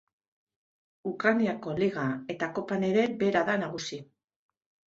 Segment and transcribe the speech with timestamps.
[1.09, 2.05] Ukrainako Liga
[2.37, 4.05] eta Kopan ere bera da nagusi.